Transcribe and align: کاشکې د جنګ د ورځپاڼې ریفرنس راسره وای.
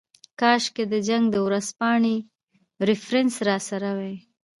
کاشکې 0.39 0.83
د 0.93 0.93
جنګ 1.07 1.23
د 1.31 1.35
ورځپاڼې 1.47 2.15
ریفرنس 2.87 3.35
راسره 3.49 3.89
وای. 3.97 4.15